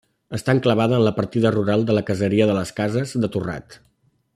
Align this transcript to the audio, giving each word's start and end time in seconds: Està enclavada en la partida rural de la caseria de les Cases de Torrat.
Està 0.37 0.53
enclavada 0.57 0.97
en 1.01 1.03
la 1.07 1.13
partida 1.19 1.51
rural 1.57 1.85
de 1.91 1.99
la 1.99 2.05
caseria 2.09 2.51
de 2.53 2.59
les 2.61 2.75
Cases 2.83 3.15
de 3.27 3.31
Torrat. 3.37 3.83